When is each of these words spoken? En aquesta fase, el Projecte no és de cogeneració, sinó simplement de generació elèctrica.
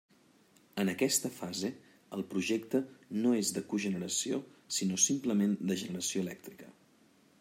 En 0.83 0.89
aquesta 0.93 1.29
fase, 1.35 1.69
el 2.17 2.23
Projecte 2.31 2.81
no 3.25 3.35
és 3.43 3.51
de 3.59 3.63
cogeneració, 3.75 4.41
sinó 4.79 4.99
simplement 5.05 5.55
de 5.73 5.79
generació 5.83 6.25
elèctrica. 6.27 6.73